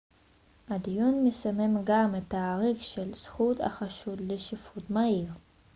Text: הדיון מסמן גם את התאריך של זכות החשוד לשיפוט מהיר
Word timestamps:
הדיון 0.69 1.23
מסמן 1.25 1.81
גם 1.83 2.15
את 2.15 2.21
התאריך 2.27 2.83
של 2.83 3.13
זכות 3.15 3.59
החשוד 3.61 4.21
לשיפוט 4.21 4.89
מהיר 4.89 5.25